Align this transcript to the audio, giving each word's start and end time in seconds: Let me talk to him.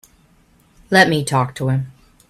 Let 0.89 1.09
me 1.09 1.23
talk 1.23 1.53
to 1.53 1.69
him. 1.69 1.91